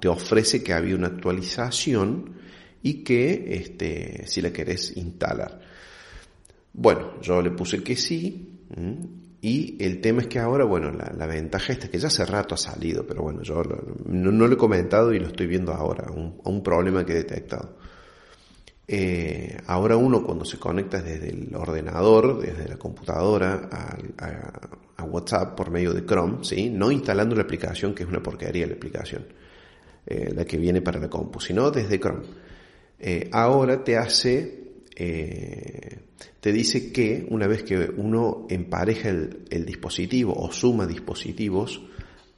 te 0.01 0.09
ofrece 0.09 0.61
que 0.61 0.73
había 0.73 0.95
una 0.95 1.07
actualización 1.07 2.33
y 2.83 3.03
que 3.03 3.55
este, 3.55 4.27
si 4.27 4.41
la 4.41 4.51
querés 4.51 4.97
instalar. 4.97 5.61
Bueno, 6.73 7.19
yo 7.21 7.41
le 7.41 7.51
puse 7.51 7.83
que 7.83 7.95
sí, 7.95 8.65
y 9.41 9.83
el 9.83 10.01
tema 10.01 10.21
es 10.21 10.27
que 10.27 10.39
ahora, 10.39 10.65
bueno, 10.65 10.91
la, 10.91 11.25
ventaja 11.27 11.73
esta 11.73 11.89
que 11.89 11.97
ya 11.97 12.07
hace 12.07 12.25
rato 12.25 12.55
ha 12.55 12.57
salido, 12.57 13.05
pero 13.05 13.23
bueno, 13.23 13.41
yo 13.41 13.61
no, 14.05 14.47
lo 14.47 14.53
he 14.53 14.57
comentado 14.57 15.13
y 15.13 15.19
lo 15.19 15.27
estoy 15.27 15.47
viendo 15.47 15.73
ahora, 15.73 16.11
un, 16.11 16.39
un 16.43 16.63
problema 16.63 17.05
que 17.05 17.13
he 17.13 17.15
detectado. 17.15 17.75
Eh, 18.93 19.57
ahora 19.67 19.95
uno 19.95 20.21
cuando 20.21 20.43
se 20.43 20.59
conecta 20.59 21.01
desde 21.01 21.29
el 21.29 21.55
ordenador, 21.55 22.41
desde 22.41 22.67
la 22.67 22.75
computadora 22.75 23.69
a, 24.97 25.03
WhatsApp 25.05 25.55
por 25.55 25.71
medio 25.71 25.93
de 25.93 26.05
Chrome, 26.05 26.43
¿sí? 26.43 26.69
no 26.69 26.91
instalando 26.91 27.33
la 27.35 27.43
aplicación, 27.43 27.95
que 27.95 28.03
es 28.03 28.09
una 28.09 28.21
porquería 28.21 28.67
la 28.67 28.73
aplicación, 28.73 29.25
eh, 30.05 30.33
la 30.35 30.43
que 30.43 30.57
viene 30.57 30.81
para 30.81 30.99
la 30.99 31.09
compu, 31.09 31.39
sino 31.39 31.71
desde 31.71 31.99
Chrome. 31.99 32.25
Eh, 32.99 33.29
ahora 33.31 33.81
te 33.83 33.97
hace, 33.97 34.60
te 34.95 36.51
dice 36.51 36.91
que 36.91 37.25
una 37.29 37.47
vez 37.47 37.63
que 37.63 37.91
uno 37.97 38.45
empareja 38.49 39.09
el, 39.09 39.65
dispositivo 39.65 40.33
o 40.33 40.51
suma 40.51 40.85
dispositivos 40.85 41.81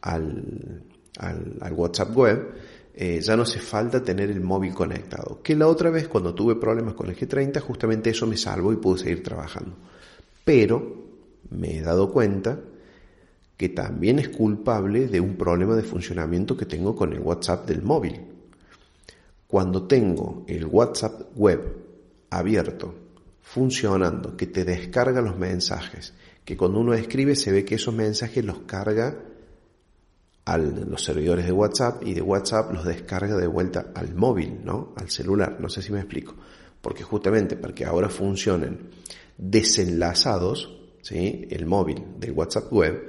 al, 0.01 0.83
al 1.19 1.74
WhatsApp 1.74 2.15
web, 2.15 2.53
eh, 2.95 3.22
ya 3.22 3.36
no 3.36 3.41
hace 3.41 3.60
falta 3.60 4.03
tener 4.03 4.29
el 4.29 4.41
móvil 4.41 4.74
conectado. 4.74 5.41
Que 5.41 5.55
la 5.55 5.67
otra 5.67 5.89
vez 5.89 6.07
cuando 6.07 6.36
tuve 6.36 6.55
problemas 6.55 6.93
con 6.93 7.10
el 7.10 7.17
G30 7.17 7.60
justamente 7.60 8.12
eso 8.12 8.27
me 8.27 8.38
salvó 8.38 8.72
y 8.72 8.77
pude 8.77 9.00
seguir 9.00 9.24
trabajando. 9.24 9.75
Pero 10.45 11.03
me 11.50 11.77
he 11.77 11.81
dado 11.81 12.12
cuenta 12.12 12.60
que 13.57 13.69
también 13.69 14.19
es 14.19 14.29
culpable 14.29 15.07
de 15.07 15.19
un 15.19 15.36
problema 15.38 15.75
de 15.75 15.83
funcionamiento 15.83 16.55
que 16.55 16.65
tengo 16.65 16.95
con 16.95 17.13
el 17.13 17.19
WhatsApp 17.19 17.67
del 17.67 17.81
móvil. 17.81 18.22
Cuando 19.48 19.88
tengo 19.88 20.43
el 20.48 20.65
WhatsApp 20.65 21.36
web 21.36 21.62
abierto, 22.38 22.96
funcionando, 23.42 24.36
que 24.36 24.48
te 24.48 24.66
descarga 24.66 25.22
los 25.22 25.38
mensajes, 25.38 26.13
que 26.46 26.58
cuando 26.58 26.80
uno 26.80 26.94
escribe 26.94 27.36
se 27.36 27.52
ve 27.52 27.66
que 27.66 27.75
esos 27.75 27.94
mensajes 27.94 28.44
los 28.44 28.60
carga 28.60 29.18
a 30.46 30.58
los 30.58 31.04
servidores 31.04 31.46
de 31.46 31.52
WhatsApp 31.52 32.04
y 32.06 32.13
de 32.13 32.22
WhatsApp 32.22 32.74
los 32.74 32.86
descarga 32.86 33.38
de 33.38 33.48
vuelta 33.48 33.92
al 33.96 34.13
móvil, 34.13 34.60
¿no? 34.63 34.94
Al 34.98 35.10
celular, 35.10 35.58
no 35.60 35.70
sé 35.70 35.82
si 35.82 35.92
me 35.92 36.00
explico. 36.00 36.36
Porque 36.82 37.04
justamente 37.04 37.56
para 37.56 37.74
que 37.74 37.86
ahora 37.86 38.10
funcionen 38.10 38.90
desenlazados, 39.38 40.78
¿sí? 41.02 41.48
El 41.50 41.66
móvil 41.66 42.04
del 42.20 42.32
WhatsApp 42.32 42.72
web, 42.74 43.08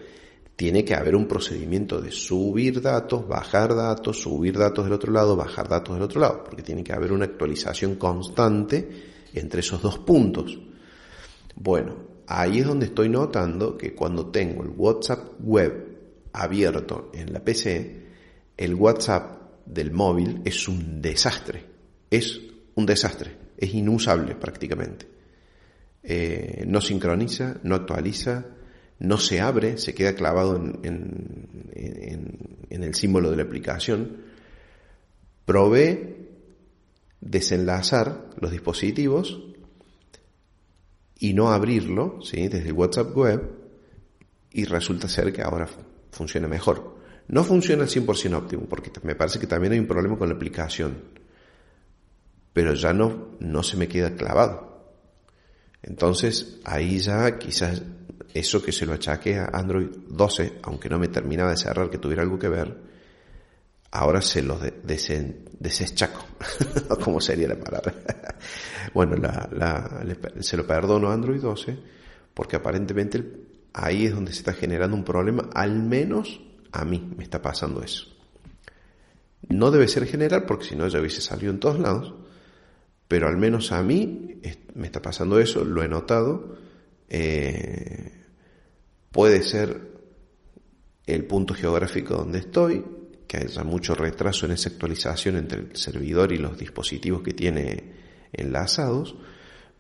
tiene 0.55 0.85
que 0.85 0.95
haber 0.95 1.17
un 1.17 1.27
procedimiento 1.27 2.01
de 2.01 2.13
subir 2.13 2.81
datos, 2.81 3.27
bajar 3.27 3.75
datos, 3.75 4.21
subir 4.21 4.57
datos 4.57 4.85
del 4.85 4.93
otro 4.93 5.13
lado, 5.13 5.35
bajar 5.35 5.69
datos 5.69 5.95
del 5.97 6.05
otro 6.05 6.21
lado, 6.21 6.45
porque 6.45 6.63
tiene 6.63 6.85
que 6.85 6.93
haber 6.93 7.13
una 7.13 7.25
actualización 7.25 7.97
constante 7.97 9.14
entre 9.35 9.61
esos 9.61 9.83
dos 9.83 9.99
puntos. 9.99 10.59
Bueno, 11.55 11.97
ahí 12.27 12.61
es 12.61 12.67
donde 12.67 12.87
estoy 12.87 13.09
notando 13.09 13.77
que 13.77 13.95
cuando 13.95 14.27
tengo 14.27 14.63
el 14.63 14.71
WhatsApp 14.71 15.41
web 15.41 15.99
abierto 16.33 17.11
en 17.15 17.33
la 17.33 17.41
PC, 17.41 18.05
el 18.57 18.75
WhatsApp 18.75 19.65
del 19.67 19.93
móvil 19.93 20.43
es 20.45 20.69
un 20.69 21.01
desastre. 21.01 21.65
Es 22.11 22.41
un 22.75 22.87
desastre. 22.87 23.37
Es 23.57 23.73
inusable 23.75 24.35
prácticamente. 24.35 25.07
Eh, 26.03 26.65
no 26.67 26.81
sincroniza, 26.81 27.61
no 27.63 27.77
actualiza, 27.77 28.45
no 28.99 29.17
se 29.17 29.41
abre, 29.41 29.79
se 29.79 29.95
queda 29.95 30.15
clavado 30.15 30.57
en, 30.57 31.59
en 31.73 32.83
el 32.83 32.95
símbolo 32.95 33.31
de 33.31 33.37
la 33.37 33.43
aplicación. 33.45 34.19
Probé 35.45 36.24
desenlazar 37.25 38.29
los 38.39 38.51
dispositivos 38.51 39.41
y 41.19 41.33
no 41.33 41.51
abrirlo 41.53 42.21
¿sí? 42.23 42.49
desde 42.49 42.69
el 42.69 42.75
WhatsApp 42.75 43.17
web 43.17 43.51
y 44.53 44.65
resulta 44.67 45.09
ser 45.09 45.33
que 45.33 45.43
ahora 45.43 45.69
funciona 46.13 46.47
mejor. 46.47 46.95
No 47.27 47.43
funciona 47.43 47.85
al 47.85 47.89
100% 47.89 48.35
óptimo, 48.35 48.67
porque 48.69 48.93
me 49.03 49.15
parece 49.15 49.39
que 49.39 49.47
también 49.47 49.73
hay 49.73 49.79
un 49.79 49.87
problema 49.87 50.19
con 50.19 50.29
la 50.29 50.35
aplicación, 50.35 50.97
pero 52.53 52.75
ya 52.75 52.93
no, 52.93 53.31
no 53.41 53.63
se 53.63 53.79
me 53.79 53.89
queda 53.89 54.15
clavado. 54.15 54.93
Entonces, 55.83 56.61
ahí 56.65 56.99
ya 56.99 57.39
quizás 57.39 57.83
eso 58.35 58.63
que 58.63 58.73
se 58.73 58.85
lo 58.85 58.93
achaque 58.93 59.39
a 59.39 59.47
Android 59.47 59.89
12, 60.09 60.59
aunque 60.63 60.91
no 60.91 60.99
me 60.99 61.09
terminaba 61.09 61.51
de 61.51 61.57
cerrar 61.57 61.89
que 61.89 61.99
tuviera 61.99 62.23
algo 62.23 62.39
que 62.39 62.49
ver, 62.49 62.94
ahora 63.95 64.21
se 64.21 64.43
lo 64.43 64.59
de, 64.59 64.75
deseschaco, 65.59 66.27
como 67.03 67.21
sería 67.21 67.49
la 67.49 67.59
palabra. 67.59 67.95
bueno, 68.95 69.17
se 70.41 70.57
lo 70.57 70.67
perdono 70.67 71.09
a 71.09 71.15
Android 71.15 71.41
12, 71.41 71.79
porque 72.35 72.57
aparentemente 72.57 73.25
ahí 73.73 74.07
es 74.07 74.15
donde 74.15 74.33
se 74.33 74.39
está 74.39 74.53
generando 74.53 74.97
un 74.97 75.05
problema, 75.05 75.49
al 75.55 75.81
menos 75.81 76.41
a 76.73 76.85
mí 76.85 77.09
me 77.17 77.23
está 77.23 77.41
pasando 77.41 77.83
eso. 77.83 78.07
No 79.49 79.71
debe 79.71 79.87
ser 79.87 80.07
general 80.07 80.45
porque 80.45 80.65
si 80.65 80.75
no 80.75 80.89
ya 80.89 80.99
hubiese 80.99 81.21
salido 81.21 81.53
en 81.53 81.61
todos 81.61 81.79
lados, 81.79 82.15
pero 83.07 83.29
al 83.29 83.37
menos 83.37 83.71
a 83.71 83.83
mí 83.83 84.41
me 84.75 84.87
está 84.87 85.01
pasando 85.01 85.39
eso, 85.39 85.65
lo 85.65 85.85
he 85.85 85.89
notado. 85.89 86.57
Eh, 87.09 88.13
puede 89.13 89.43
ser 89.43 89.93
el 91.07 91.27
punto 91.27 91.55
geográfico 91.55 92.17
donde 92.17 92.39
estoy, 92.41 92.83
que 93.27 93.39
haya 93.39 93.65
mucho 93.65 93.95
retraso 93.95 94.47
en 94.47 94.53
esa 94.53 94.69
actualización 94.69 95.37
entre 95.37 95.61
el 95.61 95.77
servidor 95.77 96.33
y 96.33 96.39
los 96.39 96.59
dispositivos 96.59 97.23
que 97.23 97.33
tiene 97.33 97.93
enlazados, 98.33 99.17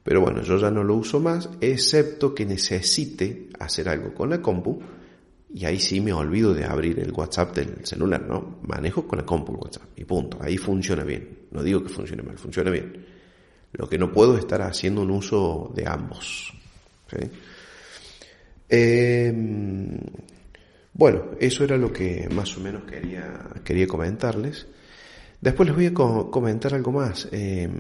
pero 0.04 0.20
bueno, 0.20 0.42
yo 0.42 0.58
ya 0.58 0.70
no 0.70 0.84
lo 0.84 0.96
uso 0.96 1.18
más, 1.18 1.48
excepto 1.62 2.34
que 2.34 2.44
necesite 2.44 3.48
hacer 3.58 3.88
algo 3.88 4.12
con 4.12 4.28
la 4.30 4.42
compu. 4.42 4.80
Y 5.54 5.64
ahí 5.64 5.78
sí 5.78 6.00
me 6.00 6.12
olvido 6.12 6.52
de 6.52 6.64
abrir 6.64 6.98
el 6.98 7.12
WhatsApp 7.12 7.56
del 7.56 7.86
celular, 7.86 8.26
¿no? 8.26 8.58
Manejo 8.62 9.06
con 9.06 9.18
la 9.18 9.24
compu 9.24 9.52
el 9.52 9.58
WhatsApp 9.58 9.84
y 9.96 10.04
punto. 10.04 10.38
Ahí 10.42 10.58
funciona 10.58 11.04
bien. 11.04 11.46
No 11.52 11.62
digo 11.62 11.82
que 11.82 11.88
funcione 11.88 12.22
mal, 12.22 12.36
funciona 12.36 12.70
bien. 12.70 13.06
Lo 13.72 13.88
que 13.88 13.96
no 13.96 14.12
puedo 14.12 14.34
es 14.34 14.40
estar 14.40 14.60
haciendo 14.62 15.00
un 15.02 15.10
uso 15.10 15.72
de 15.74 15.86
ambos. 15.88 16.52
Em, 18.68 19.98
bueno, 20.94 21.32
eso 21.40 21.64
era 21.64 21.76
lo 21.76 21.92
que 21.92 22.28
más 22.32 22.56
o 22.56 22.60
menos 22.60 22.84
quería, 22.84 23.50
quería 23.64 23.86
comentarles. 23.88 24.68
Después 25.40 25.68
les 25.68 25.76
voy 25.76 25.86
a 25.86 25.92
comentar 26.30 26.72
algo 26.72 26.92
más. 26.92 27.28
Em, 27.32 27.74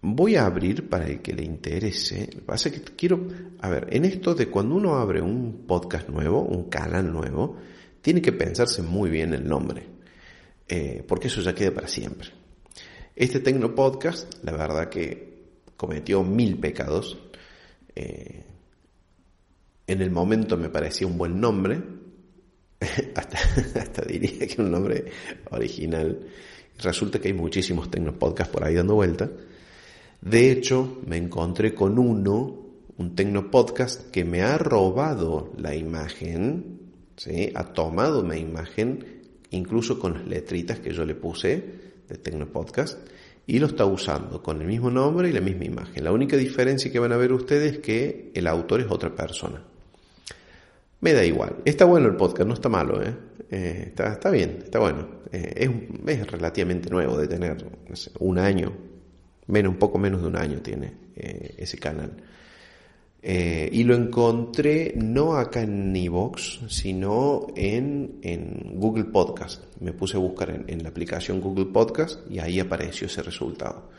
voy 0.00 0.36
a 0.36 0.46
abrir 0.46 0.88
para 0.88 1.06
el 1.06 1.20
que 1.20 1.34
le 1.34 1.42
interese. 1.42 2.30
Pasa 2.46 2.70
que 2.70 2.82
quiero, 2.82 3.26
a 3.60 3.68
ver, 3.68 3.88
en 3.90 4.04
esto 4.04 4.32
de 4.34 4.48
cuando 4.48 4.76
uno 4.76 4.94
abre 4.94 5.20
un 5.20 5.64
podcast 5.66 6.08
nuevo, 6.08 6.40
un 6.40 6.70
canal 6.70 7.12
nuevo, 7.12 7.56
tiene 8.00 8.22
que 8.22 8.32
pensarse 8.32 8.80
muy 8.80 9.10
bien 9.10 9.34
el 9.34 9.48
nombre, 9.48 9.84
eh, 10.68 11.04
porque 11.06 11.26
eso 11.26 11.40
ya 11.40 11.54
queda 11.54 11.72
para 11.72 11.88
siempre. 11.88 12.28
Este 13.16 13.40
Tecno 13.40 13.74
Podcast, 13.74 14.34
la 14.44 14.52
verdad 14.52 14.88
que 14.88 15.34
cometió 15.76 16.22
mil 16.22 16.58
pecados. 16.58 17.18
Eh, 17.96 18.44
en 19.86 20.00
el 20.00 20.10
momento 20.10 20.56
me 20.56 20.68
parecía 20.68 21.06
un 21.06 21.18
buen 21.18 21.40
nombre, 21.40 21.82
hasta, 23.14 24.02
diría 24.02 24.46
que 24.46 24.60
un 24.60 24.70
nombre 24.70 25.04
original. 25.50 26.18
Resulta 26.82 27.20
que 27.20 27.28
hay 27.28 27.34
muchísimos 27.34 27.90
Tecnopodcasts 27.90 28.52
por 28.52 28.64
ahí 28.64 28.74
dando 28.74 28.94
vuelta. 28.94 29.30
De 30.20 30.50
hecho, 30.50 31.00
me 31.06 31.16
encontré 31.16 31.74
con 31.74 31.98
uno, 31.98 32.64
un 32.96 33.14
Tecnopodcast, 33.14 34.10
que 34.10 34.24
me 34.24 34.42
ha 34.42 34.58
robado 34.58 35.52
la 35.58 35.74
imagen, 35.74 36.80
¿sí? 37.16 37.52
ha 37.54 37.72
tomado 37.72 38.22
mi 38.22 38.38
imagen, 38.38 39.22
incluso 39.50 39.98
con 39.98 40.14
las 40.14 40.26
letritas 40.26 40.80
que 40.80 40.92
yo 40.92 41.04
le 41.04 41.14
puse 41.14 41.62
de 42.08 42.16
Tecnopodcast, 42.16 42.98
y 43.46 43.58
lo 43.58 43.66
está 43.66 43.84
usando 43.84 44.42
con 44.42 44.62
el 44.62 44.66
mismo 44.66 44.90
nombre 44.90 45.28
y 45.28 45.32
la 45.32 45.40
misma 45.40 45.64
imagen. 45.64 46.02
La 46.02 46.12
única 46.12 46.36
diferencia 46.36 46.90
que 46.90 46.98
van 46.98 47.12
a 47.12 47.16
ver 47.16 47.32
ustedes 47.32 47.74
es 47.74 47.78
que 47.80 48.30
el 48.34 48.46
autor 48.46 48.80
es 48.80 48.90
otra 48.90 49.14
persona. 49.14 49.62
Me 51.04 51.12
da 51.12 51.22
igual. 51.22 51.56
Está 51.66 51.84
bueno 51.84 52.08
el 52.08 52.16
podcast, 52.16 52.48
no 52.48 52.54
está 52.54 52.70
malo, 52.70 53.02
¿eh? 53.02 53.14
eh 53.50 53.84
está, 53.88 54.14
está, 54.14 54.30
bien, 54.30 54.60
está 54.64 54.78
bueno. 54.78 55.06
Eh, 55.30 55.68
es, 56.06 56.26
relativamente 56.30 56.88
nuevo 56.88 57.18
de 57.18 57.28
tener 57.28 57.62
un 58.20 58.38
año, 58.38 58.72
menos, 59.46 59.74
un 59.74 59.78
poco 59.78 59.98
menos 59.98 60.22
de 60.22 60.28
un 60.28 60.36
año 60.36 60.62
tiene 60.62 60.94
eh, 61.14 61.56
ese 61.58 61.76
canal. 61.76 62.10
y 63.22 63.84
lo 63.84 63.94
encontré 63.94 64.94
no 64.96 65.36
acá 65.36 65.60
en 65.60 65.94
Evox, 65.94 66.60
sino 66.68 67.48
en, 67.54 68.20
en, 68.22 68.80
Google 68.80 69.04
Podcast. 69.04 69.62
Me 69.80 69.92
puse 69.92 70.16
a 70.16 70.20
buscar 70.20 70.48
en, 70.48 70.64
en 70.68 70.82
la 70.82 70.88
aplicación 70.88 71.38
Google 71.38 71.66
Podcast 71.66 72.20
y 72.30 72.38
ahí 72.38 72.60
apareció 72.60 73.08
ese 73.08 73.22
resultado. 73.22 73.90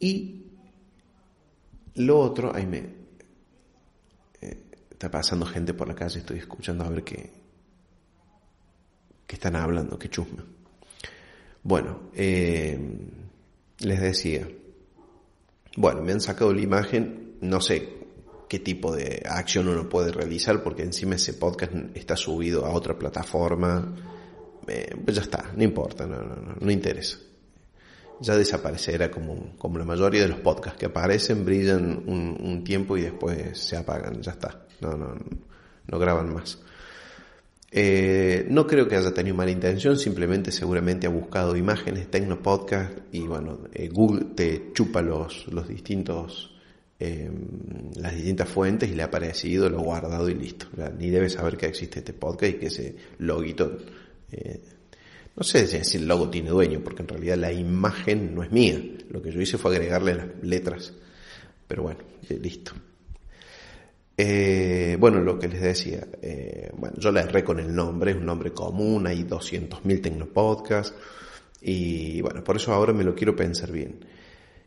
Y 0.00 0.42
lo 1.96 2.18
otro, 2.18 2.54
ahí 2.54 2.64
me, 2.64 3.05
está 4.96 5.10
pasando 5.10 5.44
gente 5.44 5.74
por 5.74 5.86
la 5.86 5.94
calle, 5.94 6.20
estoy 6.20 6.38
escuchando 6.38 6.82
a 6.82 6.88
ver 6.88 7.04
qué, 7.04 7.30
qué 9.26 9.34
están 9.34 9.54
hablando, 9.54 9.98
qué 9.98 10.08
chusma. 10.08 10.42
Bueno, 11.62 12.10
eh, 12.14 12.78
les 13.80 14.00
decía, 14.00 14.48
bueno, 15.76 16.00
me 16.00 16.12
han 16.12 16.22
sacado 16.22 16.50
la 16.54 16.62
imagen, 16.62 17.36
no 17.42 17.60
sé 17.60 17.94
qué 18.48 18.58
tipo 18.58 18.96
de 18.96 19.22
acción 19.28 19.68
uno 19.68 19.86
puede 19.86 20.12
realizar 20.12 20.62
porque 20.62 20.82
encima 20.82 21.16
ese 21.16 21.34
podcast 21.34 21.74
está 21.94 22.16
subido 22.16 22.64
a 22.64 22.70
otra 22.70 22.98
plataforma, 22.98 23.94
eh, 24.66 24.96
pues 25.04 25.14
ya 25.14 25.22
está, 25.22 25.52
no 25.54 25.62
importa, 25.62 26.06
no, 26.06 26.22
no, 26.22 26.36
no, 26.36 26.54
no 26.58 26.70
interesa 26.70 27.18
ya 28.18 28.34
desaparecerá 28.34 29.10
como, 29.10 29.58
como 29.58 29.76
la 29.78 29.84
mayoría 29.84 30.22
de 30.22 30.28
los 30.28 30.38
podcasts 30.38 30.78
que 30.78 30.86
aparecen, 30.86 31.44
brillan 31.44 32.02
un, 32.06 32.38
un, 32.40 32.64
tiempo 32.64 32.96
y 32.96 33.02
después 33.02 33.58
se 33.58 33.76
apagan, 33.76 34.22
ya 34.22 34.32
está 34.32 34.65
no, 34.80 34.96
no, 34.96 35.14
no 35.86 35.98
graban 35.98 36.32
más. 36.32 36.58
Eh, 37.70 38.46
no 38.48 38.66
creo 38.66 38.88
que 38.88 38.96
haya 38.96 39.12
tenido 39.12 39.36
mala 39.36 39.50
intención, 39.50 39.98
simplemente 39.98 40.52
seguramente 40.52 41.06
ha 41.06 41.10
buscado 41.10 41.56
imágenes, 41.56 42.10
Tecnopodcast 42.10 42.98
y 43.12 43.20
bueno, 43.20 43.58
eh, 43.74 43.88
Google 43.88 44.26
te 44.34 44.72
chupa 44.72 45.02
los, 45.02 45.46
los 45.48 45.68
distintos, 45.68 46.54
eh, 46.98 47.30
las 47.96 48.14
distintas 48.14 48.48
fuentes 48.48 48.88
y 48.88 48.94
le 48.94 49.02
ha 49.02 49.06
aparecido, 49.06 49.68
lo 49.68 49.80
ha 49.80 49.82
guardado 49.82 50.28
y 50.28 50.34
listo. 50.34 50.68
ni 50.98 51.10
debe 51.10 51.28
saber 51.28 51.56
que 51.56 51.66
existe 51.66 51.98
este 51.98 52.12
podcast 52.12 52.54
y 52.54 52.58
que 52.58 52.66
ese 52.66 52.96
loguito, 53.18 53.76
no 55.36 55.42
sé 55.42 55.84
si 55.84 55.98
el 55.98 56.08
logo 56.08 56.30
tiene 56.30 56.50
dueño, 56.50 56.80
porque 56.82 57.02
en 57.02 57.08
realidad 57.08 57.36
la 57.36 57.52
imagen 57.52 58.34
no 58.34 58.42
es 58.42 58.50
mía. 58.50 58.80
Lo 59.10 59.20
que 59.20 59.30
yo 59.30 59.40
hice 59.40 59.58
fue 59.58 59.72
agregarle 59.72 60.14
las 60.14 60.28
letras. 60.42 60.94
Pero 61.68 61.82
bueno, 61.82 62.00
listo. 62.40 62.72
Eh, 64.18 64.96
bueno, 64.98 65.20
lo 65.20 65.38
que 65.38 65.48
les 65.48 65.60
decía, 65.60 66.06
eh, 66.22 66.70
bueno, 66.74 66.96
yo 66.98 67.12
la 67.12 67.20
erré 67.20 67.44
con 67.44 67.60
el 67.60 67.74
nombre, 67.74 68.12
es 68.12 68.16
un 68.16 68.24
nombre 68.24 68.52
común, 68.52 69.06
hay 69.06 69.24
200.000 69.24 70.02
tecnopodcasts 70.02 70.94
y 71.60 72.22
bueno, 72.22 72.42
por 72.42 72.56
eso 72.56 72.72
ahora 72.72 72.94
me 72.94 73.04
lo 73.04 73.14
quiero 73.14 73.36
pensar 73.36 73.70
bien. 73.70 74.04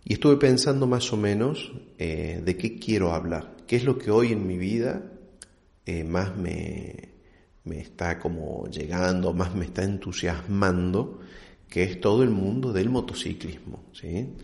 Y 0.04 0.14
estuve 0.14 0.38
pensando 0.38 0.86
más 0.86 1.12
o 1.14 1.18
menos 1.18 1.72
eh, 1.98 2.42
de 2.44 2.58
qué 2.58 2.78
quiero 2.78 3.14
hablar, 3.14 3.58
qué 3.68 3.78
es 3.78 3.86
lo 3.86 3.98
que 3.98 4.12
hoy 4.12 4.34
en 4.34 4.46
mi 4.46 4.58
vida 4.58 5.04
más 6.06 6.38
me, 6.38 7.10
me 7.64 7.80
está 7.80 8.20
como 8.20 8.68
llegando, 8.68 9.34
más 9.34 9.56
me 9.56 9.66
está 9.66 9.84
entusiasmando, 9.84 11.20
que 11.68 11.82
es 11.82 12.00
todo 12.00 12.22
el 12.22 12.30
mundo 12.30 12.72
del 12.72 12.90
motociclismo. 12.90 13.86
¿sí? 13.92 14.36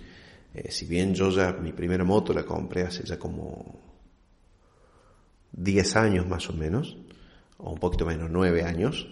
si 0.70 0.86
bien 0.88 1.14
yo 1.14 1.30
ya 1.30 1.52
mi 1.54 1.72
primera 1.72 2.04
moto 2.04 2.34
la 2.34 2.44
compré 2.44 2.82
hace 2.82 3.04
ya 3.04 3.20
como 3.20 3.85
10 5.56 5.96
años 5.96 6.28
más 6.28 6.50
o 6.50 6.54
menos, 6.54 6.98
o 7.58 7.72
un 7.72 7.80
poquito 7.80 8.06
menos, 8.06 8.30
9 8.30 8.64
años, 8.64 9.08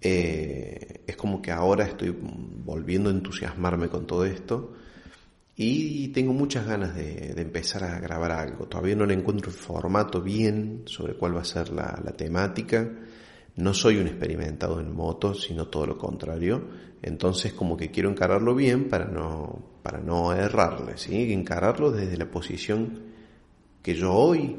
eh, 0.00 1.02
es 1.06 1.16
como 1.16 1.42
que 1.42 1.50
ahora 1.50 1.84
estoy 1.84 2.16
volviendo 2.18 3.10
a 3.10 3.12
entusiasmarme 3.12 3.88
con 3.88 4.06
todo 4.06 4.24
esto 4.24 4.74
y 5.56 6.08
tengo 6.08 6.32
muchas 6.32 6.66
ganas 6.66 6.94
de, 6.94 7.32
empezar 7.36 7.84
a 7.84 8.00
grabar 8.00 8.32
algo. 8.32 8.66
Todavía 8.66 8.96
no 8.96 9.04
le 9.04 9.12
encuentro 9.12 9.50
el 9.50 9.56
formato 9.56 10.22
bien 10.22 10.84
sobre 10.86 11.14
cuál 11.14 11.36
va 11.36 11.42
a 11.42 11.44
ser 11.44 11.68
la, 11.68 11.96
temática. 12.16 12.88
No 13.56 13.74
soy 13.74 13.98
un 13.98 14.06
experimentado 14.06 14.80
en 14.80 14.94
motos, 14.94 15.42
sino 15.42 15.66
todo 15.66 15.86
lo 15.86 15.98
contrario. 15.98 16.66
Entonces 17.02 17.52
como 17.52 17.76
que 17.76 17.90
quiero 17.90 18.08
encararlo 18.08 18.54
bien 18.54 18.88
para 18.88 19.04
no, 19.04 19.62
para 19.82 20.00
no 20.00 20.32
errarle, 20.32 20.96
¿sí? 20.96 21.30
encararlo 21.30 21.90
desde 21.90 22.16
la 22.16 22.30
posición 22.30 23.10
que 23.82 23.94
yo 23.94 24.14
hoy 24.14 24.56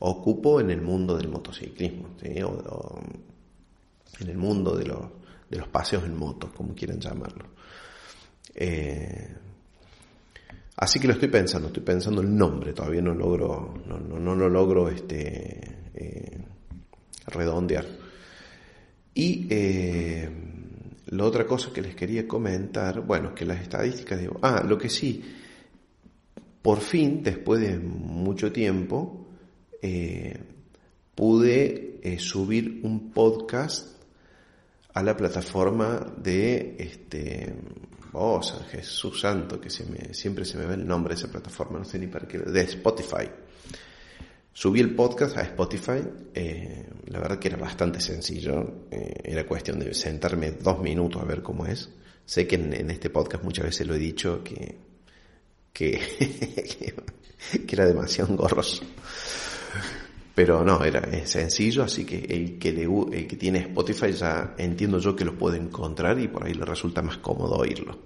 ocupo 0.00 0.60
en 0.60 0.70
el 0.70 0.82
mundo 0.82 1.16
del 1.16 1.28
motociclismo, 1.28 2.08
o, 2.44 3.00
en 4.20 4.28
el 4.28 4.36
mundo 4.36 4.76
de 4.76 4.86
los, 4.86 5.00
de 5.48 5.58
los 5.58 5.68
paseos 5.68 6.04
en 6.04 6.16
moto, 6.16 6.52
como 6.54 6.74
quieran 6.74 7.00
llamarlo. 7.00 7.46
Eh, 8.54 9.34
así 10.76 10.98
que 10.98 11.06
lo 11.06 11.14
estoy 11.14 11.28
pensando, 11.28 11.68
estoy 11.68 11.82
pensando 11.82 12.20
el 12.20 12.34
nombre, 12.34 12.72
todavía 12.72 13.02
no 13.02 13.14
logro, 13.14 13.74
no, 13.86 13.98
no, 13.98 14.34
lo 14.34 14.48
logro 14.48 14.88
este, 14.88 15.90
eh, 15.94 16.38
redondear. 17.26 17.86
Y 19.14 19.46
eh, 19.48 20.30
la 21.06 21.24
otra 21.24 21.46
cosa 21.46 21.72
que 21.72 21.80
les 21.80 21.94
quería 21.94 22.26
comentar, 22.26 23.00
bueno, 23.00 23.34
que 23.34 23.46
las 23.46 23.60
estadísticas, 23.60 24.20
digo, 24.20 24.38
ah, 24.42 24.62
lo 24.66 24.76
que 24.76 24.90
sí, 24.90 25.22
por 26.60 26.80
fin, 26.80 27.22
después 27.22 27.60
de 27.60 27.78
mucho 27.78 28.50
tiempo, 28.52 29.25
eh, 29.82 30.38
pude 31.14 32.00
eh, 32.02 32.18
subir 32.18 32.80
un 32.82 33.10
podcast 33.12 33.96
a 34.94 35.02
la 35.02 35.16
plataforma 35.16 36.14
de 36.16 36.76
este 36.78 37.54
oh 38.12 38.40
Jesús 38.70 39.20
santo 39.20 39.60
que 39.60 39.68
se 39.68 39.84
me, 39.84 40.14
siempre 40.14 40.44
se 40.44 40.56
me 40.56 40.66
ve 40.66 40.74
el 40.74 40.86
nombre 40.86 41.14
de 41.14 41.20
esa 41.20 41.30
plataforma 41.30 41.78
no 41.78 41.84
sé 41.84 41.98
ni 41.98 42.06
para 42.06 42.26
qué 42.26 42.38
de 42.38 42.60
Spotify. 42.62 43.28
Subí 44.52 44.80
el 44.80 44.94
podcast 44.94 45.36
a 45.36 45.42
Spotify 45.42 46.02
eh, 46.32 46.88
la 47.06 47.20
verdad 47.20 47.38
que 47.38 47.48
era 47.48 47.58
bastante 47.58 48.00
sencillo 48.00 48.86
era 48.90 49.46
cuestión 49.46 49.78
de 49.78 49.92
sentarme 49.92 50.52
dos 50.52 50.80
minutos 50.80 51.20
a 51.20 51.26
ver 51.26 51.42
cómo 51.42 51.66
es. 51.66 51.90
Sé 52.24 52.46
que 52.46 52.56
en, 52.56 52.90
este 52.90 53.10
podcast 53.10 53.44
muchas 53.44 53.66
veces 53.66 53.86
lo 53.86 53.94
he 53.94 53.98
dicho 53.98 54.42
que 54.42 54.78
que, 55.72 56.00
que 57.66 57.74
era 57.76 57.84
demasiado 57.86 58.32
engorroso 58.32 58.82
pero 60.36 60.62
no, 60.62 60.84
era 60.84 61.02
sencillo, 61.26 61.82
así 61.82 62.04
que 62.04 62.18
el 62.18 62.58
que, 62.58 62.70
le, 62.70 62.82
el 62.84 63.26
que 63.26 63.36
tiene 63.36 63.60
Spotify 63.60 64.12
ya 64.12 64.54
entiendo 64.58 64.98
yo 64.98 65.16
que 65.16 65.24
lo 65.24 65.38
puede 65.38 65.56
encontrar 65.56 66.20
y 66.20 66.28
por 66.28 66.44
ahí 66.44 66.52
le 66.52 66.66
resulta 66.66 67.00
más 67.00 67.16
cómodo 67.16 67.56
oírlo. 67.56 67.98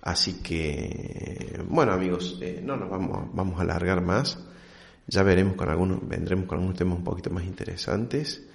Así 0.00 0.40
que, 0.42 1.60
bueno 1.68 1.92
amigos, 1.92 2.38
eh, 2.40 2.62
no 2.64 2.74
nos 2.78 2.88
vamos, 2.88 3.28
vamos 3.34 3.58
a 3.58 3.64
alargar 3.64 4.00
más. 4.00 4.38
Ya 5.08 5.22
veremos 5.22 5.56
con 5.56 5.68
algunos, 5.68 6.08
vendremos 6.08 6.46
con 6.46 6.56
algunos 6.56 6.78
temas 6.78 6.96
un 6.96 7.04
poquito 7.04 7.28
más 7.28 7.44
interesantes. 7.44 8.46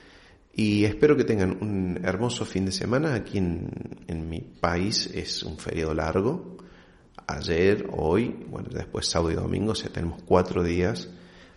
Y 0.56 0.84
espero 0.86 1.16
que 1.16 1.24
tengan 1.24 1.58
un 1.62 2.00
hermoso 2.04 2.46
fin 2.46 2.66
de 2.66 2.72
semana. 2.72 3.14
Aquí 3.14 3.38
en, 3.38 3.70
en 4.08 4.28
mi 4.28 4.40
país 4.40 5.08
es 5.14 5.44
un 5.44 5.60
feriado 5.60 5.94
largo. 5.94 6.58
ayer, 7.28 7.88
hoy, 7.92 8.44
bueno, 8.50 8.70
después 8.72 9.06
sábado 9.06 9.32
y 9.32 9.36
domingo, 9.36 9.74
o 9.74 9.76
sea, 9.76 9.92
tenemos 9.92 10.24
cuatro 10.24 10.64
días 10.64 11.10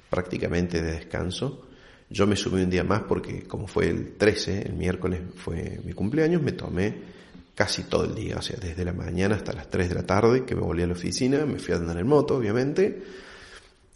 prácticamente 0.08 0.82
de 0.82 0.92
descanso. 0.92 1.66
Yo 2.08 2.26
me 2.26 2.36
subí 2.36 2.62
un 2.62 2.70
día 2.70 2.84
más 2.84 3.02
porque 3.02 3.42
como 3.44 3.66
fue 3.66 3.88
el 3.88 4.16
13, 4.16 4.62
el 4.62 4.74
miércoles 4.74 5.20
fue 5.36 5.80
mi 5.84 5.92
cumpleaños, 5.92 6.42
me 6.42 6.52
tomé 6.52 7.16
casi 7.54 7.84
todo 7.84 8.04
el 8.04 8.14
día, 8.14 8.36
o 8.36 8.42
sea, 8.42 8.58
desde 8.60 8.84
la 8.84 8.92
mañana 8.92 9.34
hasta 9.34 9.52
las 9.52 9.68
3 9.68 9.88
de 9.88 9.94
la 9.94 10.06
tarde 10.06 10.44
que 10.44 10.54
me 10.54 10.60
volví 10.60 10.82
a 10.82 10.86
la 10.86 10.92
oficina, 10.92 11.46
me 11.46 11.58
fui 11.58 11.74
a 11.74 11.78
andar 11.78 11.98
en 11.98 12.06
moto, 12.06 12.36
obviamente. 12.36 13.02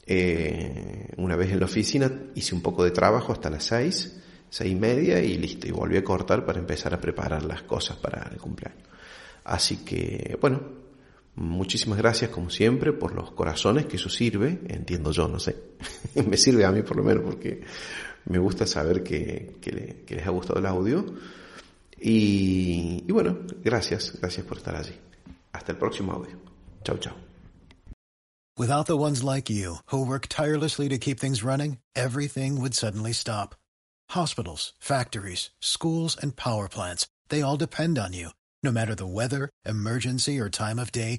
Eh, 0.06 1.06
una 1.18 1.36
vez 1.36 1.52
en 1.52 1.60
la 1.60 1.66
oficina 1.66 2.10
hice 2.34 2.54
un 2.54 2.62
poco 2.62 2.82
de 2.82 2.90
trabajo 2.90 3.32
hasta 3.32 3.50
las 3.50 3.64
6, 3.64 4.20
seis 4.48 4.72
y 4.72 4.74
media 4.74 5.20
y 5.20 5.38
listo, 5.38 5.68
y 5.68 5.70
volví 5.70 5.96
a 5.96 6.02
cortar 6.02 6.44
para 6.44 6.58
empezar 6.58 6.92
a 6.92 7.00
preparar 7.00 7.44
las 7.44 7.62
cosas 7.62 7.96
para 7.98 8.28
el 8.32 8.38
cumpleaños. 8.38 8.82
Así 9.44 9.84
que, 9.84 10.36
bueno, 10.40 10.60
muchísimas 11.40 11.98
gracias 11.98 12.30
como 12.30 12.50
siempre 12.50 12.92
por 12.92 13.14
los 13.14 13.32
corazones, 13.32 13.86
que 13.86 13.96
eso 13.96 14.10
sirve, 14.10 14.60
entiendo 14.68 15.10
yo, 15.10 15.26
no 15.26 15.38
sé, 15.38 15.56
me 16.26 16.36
sirve 16.36 16.64
a 16.64 16.70
mí 16.70 16.82
por 16.82 16.96
lo 16.96 17.02
menos 17.02 17.24
porque 17.24 17.62
me 18.26 18.38
gusta 18.38 18.66
saber 18.66 19.02
que, 19.02 19.56
que, 19.60 20.04
les 20.14 20.26
ha 20.26 20.30
gustado 20.30 20.60
el 20.60 20.66
audio. 20.66 21.04
Y, 21.98 23.04
y 23.06 23.12
bueno, 23.12 23.38
gracias, 23.64 24.18
gracias 24.20 24.46
por 24.46 24.58
estar 24.58 24.76
allí. 24.76 24.94
Hasta 25.52 25.72
el 25.72 25.78
próximo 25.78 26.12
audio. 26.12 26.38
Chao, 26.84 26.98
chao. 26.98 27.14
Without 28.56 28.86
the 28.86 28.96
ones 28.96 29.24
like 29.24 29.48
you, 29.48 29.76
who 29.86 30.04
work 30.04 30.26
tirelessly 30.28 30.88
to 30.90 30.98
keep 30.98 31.18
things 31.18 31.42
running, 31.42 31.78
everything 31.96 32.60
would 32.60 32.74
suddenly 32.74 33.12
stop. 33.12 33.54
Hospitals, 34.10 34.74
factories, 34.78 35.50
schools, 35.60 36.16
and 36.20 36.36
power 36.36 36.68
plants, 36.68 37.06
they 37.30 37.40
all 37.40 37.56
depend 37.56 37.98
on 37.98 38.12
you. 38.12 38.30
No 38.62 38.70
matter 38.70 38.94
the 38.94 39.06
weather, 39.06 39.48
emergency, 39.64 40.38
or 40.38 40.50
time 40.50 40.78
of 40.78 40.92
day, 40.92 41.18